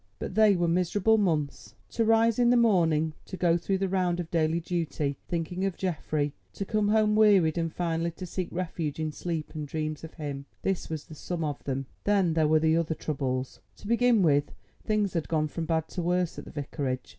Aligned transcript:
But 0.17 0.33
they 0.33 0.55
were 0.55 0.67
miserable 0.67 1.19
months. 1.19 1.75
To 1.91 2.03
rise 2.03 2.39
in 2.39 2.49
the 2.49 2.57
morning, 2.57 3.13
to 3.27 3.37
go 3.37 3.55
through 3.55 3.77
the 3.77 3.87
round 3.87 4.19
of 4.19 4.31
daily 4.31 4.59
duty—thinking 4.59 5.63
of 5.63 5.77
Geoffrey; 5.77 6.33
to 6.53 6.65
come 6.65 6.87
home 6.87 7.15
wearied, 7.15 7.55
and 7.55 7.71
finally 7.71 8.09
to 8.09 8.25
seek 8.25 8.47
refuge 8.51 8.99
in 8.99 9.11
sleep 9.11 9.53
and 9.53 9.67
dreams 9.67 10.03
of 10.03 10.15
him—this 10.15 10.89
was 10.89 11.05
the 11.05 11.13
sum 11.13 11.43
of 11.43 11.63
them. 11.65 11.85
Then 12.05 12.33
there 12.33 12.47
were 12.47 12.79
other 12.79 12.95
troubles. 12.95 13.59
To 13.77 13.85
begin 13.87 14.23
with, 14.23 14.49
things 14.83 15.13
had 15.13 15.27
gone 15.27 15.47
from 15.47 15.65
bad 15.65 15.87
to 15.89 16.01
worse 16.01 16.39
at 16.39 16.45
the 16.45 16.51
Vicarage. 16.51 17.09